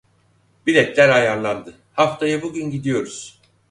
Biletler 0.67 1.09
ayarlandı, 1.09 1.75
haftaya 1.93 2.41
bugün 2.41 2.71
gidiyoruz. 2.71 3.41